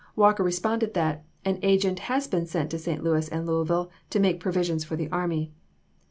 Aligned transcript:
Walker 0.15 0.41
re 0.41 0.51
sponded 0.51 0.93
that" 0.95 1.23
an 1.45 1.59
agent 1.61 1.99
has 2.09 2.27
been 2.27 2.47
sent 2.47 2.71
to 2.71 2.79
St. 2.79 3.03
Louis 3.03 3.29
and 3.29 3.45
Louisville 3.45 3.91
to 4.09 4.19
make 4.19 4.39
purchases 4.39 4.83
for 4.83 4.95
the 4.95 5.11
army." 5.11 5.51